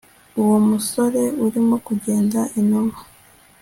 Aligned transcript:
Uwo 0.41 0.57
musore 0.69 1.21
arimo 1.45 1.75
kugenda 1.87 2.39
inuma 2.59 2.95